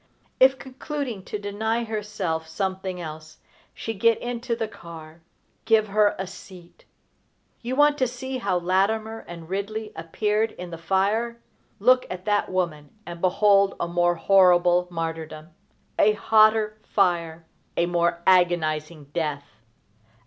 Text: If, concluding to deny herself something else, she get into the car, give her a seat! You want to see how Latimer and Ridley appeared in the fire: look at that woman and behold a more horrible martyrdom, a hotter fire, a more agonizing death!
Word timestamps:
If, 0.39 0.57
concluding 0.57 1.23
to 1.25 1.37
deny 1.37 1.83
herself 1.83 2.47
something 2.47 2.99
else, 2.99 3.37
she 3.71 3.93
get 3.93 4.17
into 4.17 4.55
the 4.55 4.67
car, 4.67 5.21
give 5.65 5.89
her 5.89 6.15
a 6.17 6.25
seat! 6.25 6.85
You 7.61 7.75
want 7.75 7.99
to 7.99 8.07
see 8.07 8.39
how 8.39 8.57
Latimer 8.57 9.19
and 9.27 9.47
Ridley 9.47 9.91
appeared 9.95 10.53
in 10.53 10.71
the 10.71 10.79
fire: 10.79 11.39
look 11.79 12.07
at 12.09 12.25
that 12.25 12.49
woman 12.49 12.89
and 13.05 13.21
behold 13.21 13.75
a 13.79 13.87
more 13.87 14.15
horrible 14.15 14.87
martyrdom, 14.89 15.49
a 15.99 16.13
hotter 16.13 16.79
fire, 16.81 17.45
a 17.77 17.85
more 17.85 18.23
agonizing 18.25 19.03
death! 19.13 19.61